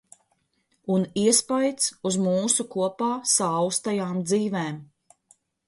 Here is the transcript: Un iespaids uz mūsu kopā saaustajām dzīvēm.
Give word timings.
Un 0.93 1.03
iespaids 1.23 1.91
uz 2.11 2.17
mūsu 2.29 2.67
kopā 2.77 3.13
saaustajām 3.35 4.21
dzīvēm. 4.33 4.85